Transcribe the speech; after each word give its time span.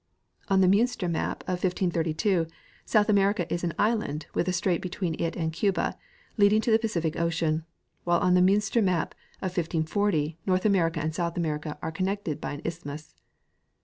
On 0.47 0.61
the 0.61 0.67
Miinster 0.67 1.07
map 1.07 1.43
of 1.43 1.61
1532 1.63 2.47
South 2.85 3.07
America 3.07 3.45
is 3.53 3.63
an 3.63 3.75
island 3.77 4.25
with 4.33 4.47
a 4.49 4.51
strait 4.51 4.81
between 4.81 5.13
it 5.21 5.35
and 5.35 5.53
Cuba, 5.53 5.95
leading 6.37 6.55
into 6.55 6.71
the 6.71 6.79
Pacific 6.79 7.15
ocean, 7.19 7.65
while 8.03 8.19
on 8.19 8.33
the 8.33 8.41
Miinster 8.41 8.83
map 8.83 9.13
of 9.43 9.51
1540 9.55 10.39
North 10.47 10.65
America 10.65 10.99
and 10.99 11.13
South 11.13 11.37
America 11.37 11.77
are 11.83 11.91
connected 11.91 12.41
by 12.41 12.53
an 12.53 12.63
isthmus. 12.65 13.13